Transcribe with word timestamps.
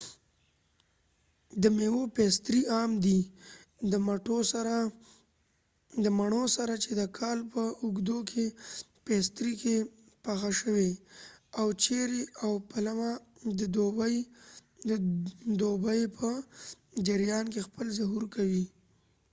د 1.61 1.63
میوو 1.77 2.03
پیستري 2.17 2.61
عام 2.73 2.91
دي 3.05 3.19
د 6.01 6.03
مڼو 6.17 6.43
سره 6.63 6.73
چې 6.83 6.91
د 6.99 7.01
کال 7.17 7.39
په 7.51 7.61
اوږدو 7.83 8.17
کې 8.29 8.45
پیستري 9.07 9.53
کې 9.61 9.75
پخه 10.23 10.51
شوي 10.61 10.91
او 11.59 11.67
چیري 11.83 12.23
او 12.43 12.51
پلمه 12.71 13.11
د 13.59 13.61
دوبي 15.65 16.01
په 16.17 16.29
جریان 17.07 17.45
کې 17.53 17.65
خپل 17.67 17.85
ظهور 17.99 18.23
کوي 18.35 18.65